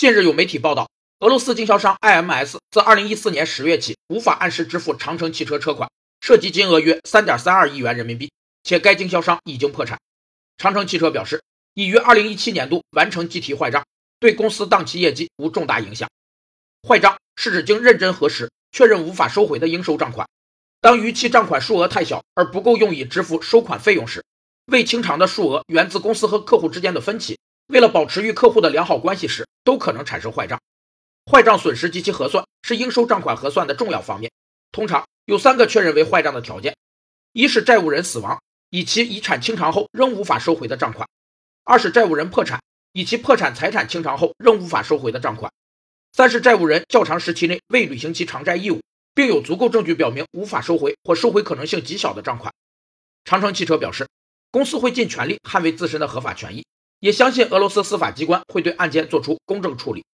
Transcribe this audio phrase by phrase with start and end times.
[0.00, 5.90] 近日有媒体报道，俄罗斯经销商 IMS 自2014年10月起无法按时支付长城汽车车款，
[6.22, 8.32] 涉及金额约3.32亿元人民币，
[8.62, 10.00] 且该经销商已经破产。
[10.56, 11.42] 长城汽车表示，
[11.74, 13.84] 已于2017年度完成计提坏账，
[14.18, 16.08] 对公司当期业绩无重大影响。
[16.88, 20.26] 坏账是指经认真核实确认无法收回的应收账款，
[20.80, 24.24] 当逾期账款数额太小而不够用以支付收款费用时，
[24.64, 27.36] 未清偿的数额源自公司和客户之间的分歧。
[27.70, 30.60] 为了保持与客户的良好关系时，都可能产生坏账。
[31.30, 34.32] 坏账损失及其核算是应收账款核算的重要方面。
[34.72, 36.76] 通常有三个确认为坏账的条件：
[37.32, 41.06] 一是债务人死亡，以其遗产清偿后仍无法收回的账款；
[41.62, 42.60] 二是债务人破产，
[42.92, 45.48] 以其破产财产清偿后仍无法收回的账款；
[46.12, 48.80] 三是债务人较长时期内未履行其偿债义务，
[49.14, 52.52] 并有足够证据表明无法收回或收回可能性极小的账款。
[53.24, 54.08] 长城汽车表示，
[54.50, 56.64] 公司会尽全力捍卫自身的合法权益。
[57.00, 60.04] 也相信俄罗斯司法机关会对案件作出公正处理。